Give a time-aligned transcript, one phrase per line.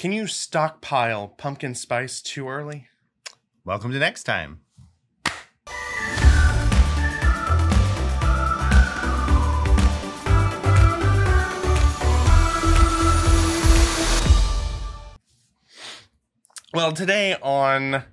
[0.00, 2.86] Can you stockpile pumpkin spice too early?
[3.66, 4.60] Welcome to next time.
[16.72, 18.04] Well, today on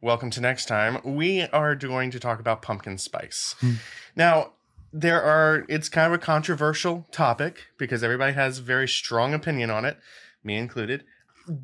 [0.00, 3.54] Welcome to Next Time, we are going to talk about pumpkin spice.
[3.60, 3.72] Hmm.
[4.16, 4.52] Now,
[4.94, 9.70] there are, it's kind of a controversial topic because everybody has a very strong opinion
[9.70, 9.98] on it,
[10.44, 11.04] me included.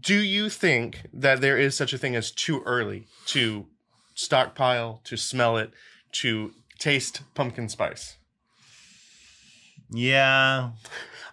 [0.01, 3.67] Do you think that there is such a thing as too early to
[4.15, 5.71] stockpile, to smell it,
[6.13, 8.17] to taste pumpkin spice?
[9.91, 10.71] Yeah.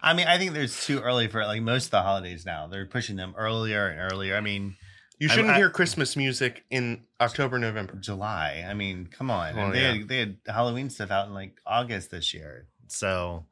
[0.01, 1.47] I mean, I think there's too early for it.
[1.47, 4.35] Like most of the holidays now, they're pushing them earlier and earlier.
[4.37, 4.75] I mean,
[5.19, 7.95] You shouldn't I- hear Christmas music in October, November.
[7.95, 8.65] July.
[8.67, 9.57] I mean, come on.
[9.57, 9.93] Oh, And they, yeah.
[9.93, 12.67] had, they had Halloween stuff out in like August this year.
[12.87, 13.45] So,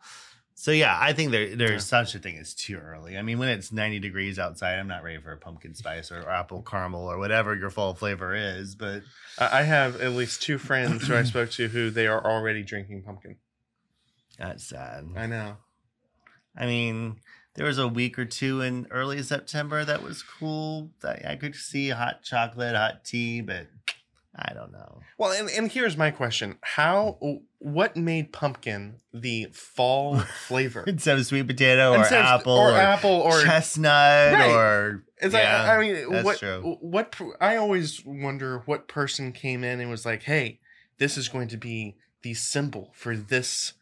[0.63, 2.03] so yeah, I think there there's Yeah.
[2.03, 3.17] such a thing as too early.
[3.17, 6.29] I mean, when it's 90 degrees outside, I'm not ready for a pumpkin spice or
[6.29, 8.73] apple caramel or whatever your fall flavor is.
[8.75, 9.03] But
[9.37, 12.63] I I have at least two friends who I spoke to who they are already
[12.63, 13.35] drinking pumpkin.
[14.37, 15.05] that's sad.
[15.17, 15.57] I know.
[16.55, 17.17] I mean,
[17.55, 20.91] there was a week or two in early September that was cool.
[21.01, 23.67] That I could see hot chocolate, hot tea, but
[24.35, 24.99] I don't know.
[25.19, 27.17] Well, and, and here's my question: How,
[27.59, 30.83] what made pumpkin the fall flavor?
[30.87, 34.49] Instead of sweet potato or Instead of- apple or, or, apple, or chestnut Right.
[34.51, 36.39] or It's yeah, like I mean, what?
[36.39, 36.77] true.
[36.81, 37.15] What?
[37.39, 40.59] I always wonder what person came in and was like, "Hey,
[40.97, 43.73] this is going to be the symbol for this."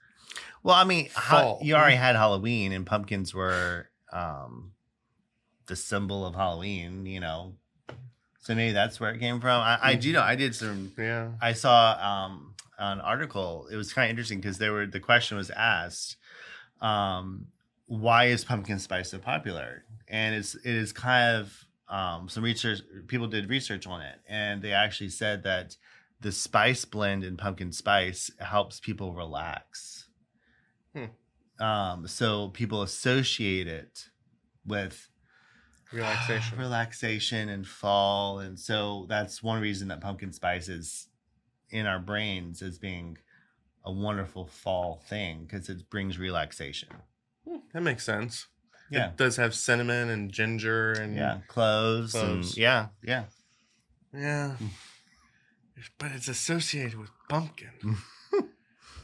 [0.63, 4.73] Well, I mean, ha- you already had Halloween, and pumpkins were um,
[5.67, 7.05] the symbol of Halloween.
[7.05, 7.55] You know,
[8.41, 9.61] so maybe that's where it came from.
[9.61, 10.21] I, I do know.
[10.21, 10.91] I did some.
[10.97, 11.29] Yeah.
[11.39, 13.67] I saw um, an article.
[13.71, 16.17] It was kind of interesting because there were the question was asked,
[16.81, 17.47] um,
[17.85, 22.79] "Why is pumpkin spice so popular?" And it's it is kind of um, some research.
[23.07, 25.77] People did research on it, and they actually said that
[26.19, 30.07] the spice blend in pumpkin spice helps people relax.
[30.95, 31.63] Hmm.
[31.63, 34.09] Um, so people associate it
[34.65, 35.10] with
[35.93, 36.57] Relaxation.
[36.59, 41.07] relaxation and fall, and so that's one reason that pumpkin spice is
[41.69, 43.17] in our brains as being
[43.83, 46.89] a wonderful fall thing because it brings relaxation.
[47.47, 48.47] Hmm, that makes sense.
[48.89, 52.57] Yeah, It does have cinnamon and ginger and yeah, cloves, and Cloves.
[52.57, 53.23] yeah, yeah.
[54.13, 54.51] Yeah.
[54.57, 54.67] Hmm.
[55.97, 57.71] But it's associated with pumpkin.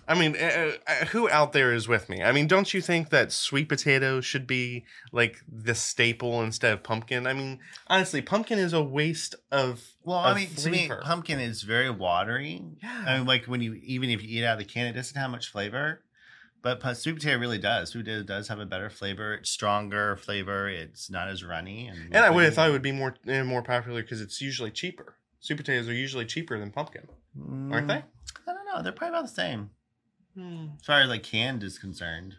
[0.07, 2.23] I mean, uh, uh, who out there is with me?
[2.23, 6.81] I mean, don't you think that sweet potato should be like the staple instead of
[6.81, 7.27] pumpkin?
[7.27, 9.83] I mean, honestly, pumpkin is a waste of.
[10.03, 12.63] Well, I of mean, to me, pumpkin is very watery.
[12.81, 13.03] Yeah.
[13.05, 15.19] I mean, like when you even if you eat out of the can, it doesn't
[15.19, 16.03] have much flavor.
[16.61, 17.91] But sweet potato really does.
[17.91, 19.35] Sweet potato does have a better flavor.
[19.35, 20.67] It's stronger flavor.
[20.67, 21.87] It's not as runny.
[21.87, 24.41] And, and I would have thought it would be more uh, more popular because it's
[24.41, 25.15] usually cheaper.
[25.39, 27.07] Sweet potatoes are usually cheaper than pumpkin,
[27.71, 27.95] aren't they?
[27.95, 28.03] Mm,
[28.47, 28.81] I don't know.
[28.81, 29.69] They're probably about the same.
[30.37, 30.67] Hmm.
[30.79, 32.35] As far as like canned is concerned,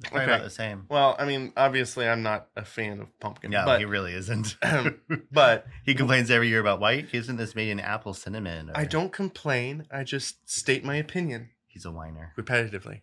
[0.00, 0.34] they're probably Okay.
[0.34, 0.86] about the same.
[0.88, 3.52] Well, I mean, obviously, I'm not a fan of pumpkin.
[3.52, 4.56] Yeah, but he really isn't.
[5.32, 8.70] but he complains every year about why isn't this made in apple cinnamon?
[8.70, 9.86] Or, I don't complain.
[9.90, 11.50] I just state my opinion.
[11.66, 12.32] He's a whiner.
[12.38, 13.00] repetitively.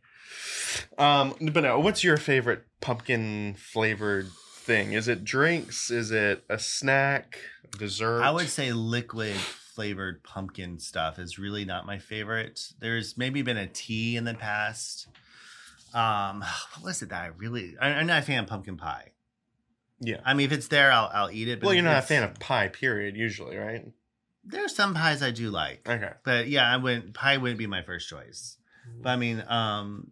[0.97, 4.94] Um, but no, what's your favorite pumpkin flavored thing?
[4.94, 5.91] Is it drinks?
[5.91, 7.38] Is it a snack?
[7.78, 8.22] Dessert?
[8.22, 9.35] I would say liquid
[9.81, 12.71] flavored pumpkin stuff is really not my favorite.
[12.79, 15.07] There's maybe been a tea in the past.
[15.95, 16.41] Um,
[16.75, 17.75] what was it that I really?
[17.81, 19.09] I, I'm not a fan of pumpkin pie.
[19.99, 20.19] Yeah.
[20.23, 21.59] I mean, if it's there, I'll I'll eat it.
[21.59, 23.15] But Well, you're not a fan of pie, period.
[23.17, 23.85] Usually, right?
[24.43, 26.11] There's some pies I do like, Okay.
[26.23, 27.13] but yeah, I wouldn't.
[27.15, 28.57] Pie wouldn't be my first choice.
[29.01, 30.11] But I mean, um,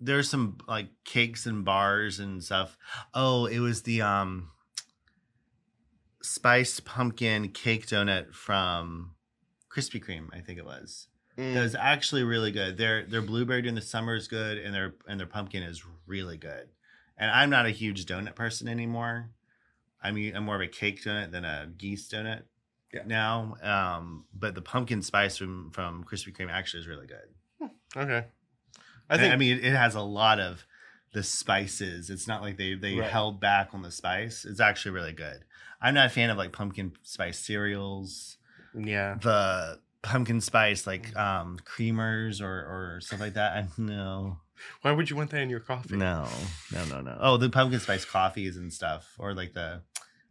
[0.00, 2.76] there's some like cakes and bars and stuff.
[3.14, 4.50] Oh, it was the um
[6.26, 9.12] spiced pumpkin cake donut from
[9.70, 11.08] Krispy Kreme, I think it was.
[11.38, 11.54] Mm.
[11.54, 12.76] That was actually really good.
[12.76, 16.36] Their their blueberry during the summer is good, and their and their pumpkin is really
[16.38, 16.68] good.
[17.18, 19.30] And I'm not a huge donut person anymore.
[20.02, 22.42] I mean, I'm more of a cake donut than a geese donut
[22.92, 23.02] Yeah.
[23.06, 23.56] now.
[23.62, 27.70] Um, but the pumpkin spice from from Krispy Kreme actually is really good.
[27.96, 28.26] Okay.
[29.08, 29.32] I I think.
[29.32, 30.66] I mean, it has a lot of
[31.16, 32.10] the spices.
[32.10, 33.10] It's not like they they Right.
[33.10, 34.44] held back on the spice.
[34.44, 35.44] It's actually really good.
[35.80, 38.36] I'm not a fan of like pumpkin spice cereals,
[38.78, 39.16] yeah.
[39.22, 43.52] the pumpkin spice like um creamers or or stuff like that.
[43.56, 44.38] I, no,
[44.82, 45.96] Why would you want that in your coffee?
[45.96, 46.28] no,
[46.72, 47.16] no, no, no.
[47.20, 49.82] Oh, the pumpkin spice coffees and stuff, or like the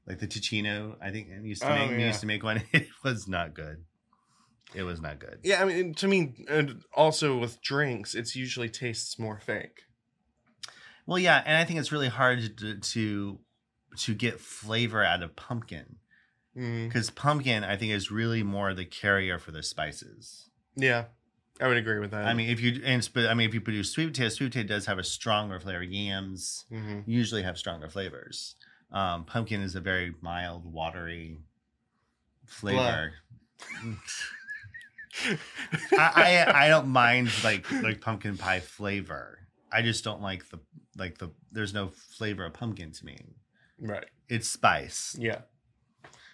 [0.07, 0.97] like the Ticino.
[1.01, 2.07] I think used to Oh, make yeah.
[2.07, 2.61] used to make one.
[2.73, 3.83] It was not good.
[4.75, 5.39] It was not good.
[5.43, 9.84] Yeah, I mean, to me, and also with drinks, it's usually tastes more fake.
[11.05, 13.39] Well, yeah, and I think it's really hard to, to
[13.97, 15.97] to get flavor out of pumpkin
[16.57, 20.49] Mm, because pumpkin I think is really more the carrier for the spices.
[20.77, 21.05] yeah,
[21.59, 22.25] I would agree with that.
[22.25, 24.85] I mean, if you and I mean, if you produce sweet potato, sweet potato does
[24.85, 25.83] have a stronger flavor.
[25.83, 28.55] Yams hmm usually have stronger flavors.
[28.91, 31.39] Um, pumpkin is a very mild, watery
[32.45, 33.13] flavor.
[35.97, 39.39] I, I I don't mind like like pumpkin pie flavor.
[39.75, 40.59] I just don't like the
[40.97, 43.17] like the there's no flavor of pumpkin to me.
[43.79, 44.05] right.
[44.29, 45.15] It's spice.
[45.19, 45.39] Yeah.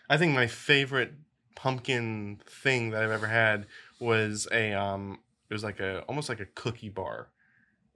[0.09, 1.13] I think my favorite
[1.55, 3.65] pumpkin thing that I've ever had
[3.99, 7.29] was a um it was like a almost like a cookie bar.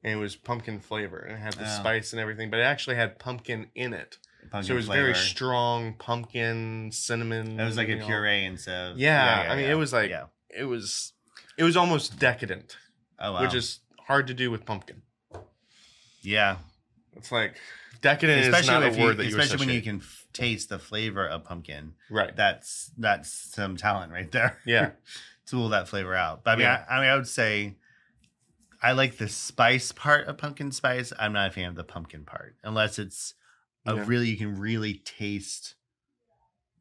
[0.04, 1.80] And it was pumpkin flavor and it had the Oh.
[1.80, 4.20] spice and everything, but it actually had pumpkin in it.
[4.52, 5.02] Pumpkin so it was flavor.
[5.02, 7.60] very strong pumpkin, cinnamon.
[7.60, 8.06] It was like a know.
[8.06, 8.92] puree instead.
[8.92, 10.26] of- Yeah, I mean, it was like- yeah.
[10.50, 11.14] It was
[11.58, 12.78] it was almost decadent,
[13.20, 13.42] Oh wow.
[13.42, 15.02] which is hard to do with pumpkin.
[16.26, 16.58] Yeah,
[17.16, 17.56] It's like
[18.02, 20.26] decadent is especially not a if you, word that you especially when you can f-
[20.34, 21.94] taste the flavor of pumpkin.
[22.10, 22.36] right.
[22.36, 24.58] That's that's some talent right there.
[24.66, 24.92] Yeah.
[25.48, 26.44] to pull that flavor out.
[26.44, 26.86] But I mean, Yeah.
[26.90, 27.76] I, I mean, I would say
[28.82, 31.14] I like the spice part of pumpkin spice.
[31.18, 33.34] I'm not a fan of the pumpkin part, unless it's
[33.86, 34.04] a Yeah.
[34.08, 35.76] really you can really taste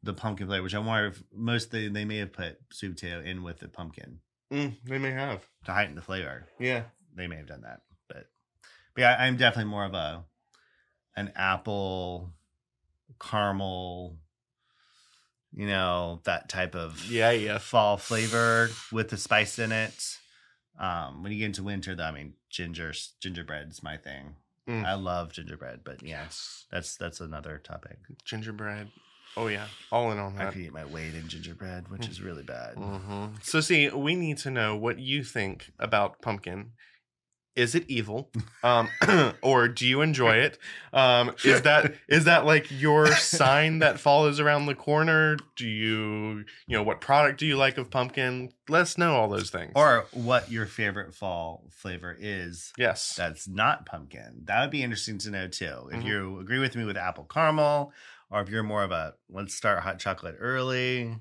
[0.03, 0.63] the pumpkin flavor.
[0.63, 3.67] Which I wonder if most they they may have put sweet potato in with the
[3.69, 4.19] pumpkin
[4.53, 5.41] Mm, they may have.
[5.65, 6.45] to heighten the flavor.
[6.59, 6.83] Yeah.
[7.15, 8.27] They may have done that, but
[8.95, 10.23] but yeah, I'm definitely more of a
[11.15, 12.33] an apple
[13.19, 14.17] caramel.
[15.53, 17.57] You know that type of Yeah, yeah.
[17.59, 20.17] fall flavor with the spice in it.
[20.77, 24.35] Um, when you get into winter, though, I mean, ginger gingerbread's my thing.
[24.67, 24.83] Mm.
[24.83, 26.25] I love gingerbread, but yeah,
[26.71, 27.97] that's that's another topic.
[28.25, 28.89] Gingerbread.
[29.37, 29.67] Oh yeah.
[29.91, 32.75] All in on I could eat my weight in gingerbread, which is really bad.
[32.75, 36.71] hmm So, see, we need to know what you think about pumpkin.
[37.55, 38.29] Is it evil,
[38.63, 38.89] um,
[39.41, 40.57] or do you enjoy it?
[40.91, 45.37] Um, is that is that like your sign that follows around the corner?
[45.55, 48.51] Do you you know what product do you like of pumpkin?
[48.67, 49.71] Let us know all those things.
[49.73, 54.41] Or what your favorite fall flavor is yes, that's not pumpkin.
[54.43, 55.89] That would be interesting to know too.
[55.93, 56.05] If Mhm.
[56.05, 57.93] you agree with me with apple caramel,
[58.29, 61.15] or if you're more of a let's start hot chocolate early.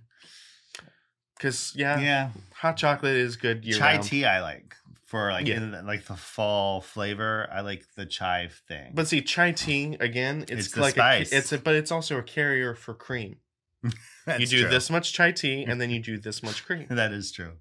[1.39, 4.03] because yeah, Yeah, hot chocolate is good chai round.
[4.05, 4.75] tea I like
[5.15, 5.59] for like Yeah.
[5.59, 7.49] in the, like the fall flavor.
[7.53, 8.91] I like the chive thing.
[8.95, 11.33] But see, chai tea again, it's, It's the like spice.
[11.33, 13.37] A, it's a, but it's also a carrier for cream.
[14.41, 14.71] You do true.
[14.71, 16.87] this much chai tea, and then you do this much cream.
[16.89, 17.53] That is true.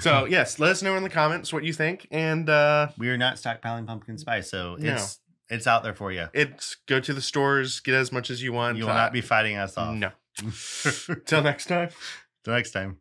[0.00, 3.16] So yes, let us know in the comments what you think, and uh, We are
[3.16, 4.94] not stockpiling pumpkin spice, so No.
[4.94, 6.28] it's it's out there for you.
[6.34, 8.76] it's go to the stores, get as much as you want.
[8.76, 9.94] You will not be fighting us off.
[9.94, 10.10] No.
[11.24, 11.90] Till next time.
[12.44, 12.98] Till next time.